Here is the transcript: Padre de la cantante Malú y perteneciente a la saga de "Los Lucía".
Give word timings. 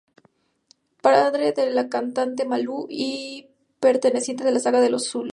Padre 1.03 1.51
de 1.51 1.69
la 1.69 1.87
cantante 1.87 2.43
Malú 2.43 2.87
y 2.89 3.51
perteneciente 3.79 4.43
a 4.47 4.49
la 4.49 4.57
saga 4.57 4.81
de 4.81 4.89
"Los 4.89 5.13
Lucía". 5.13 5.29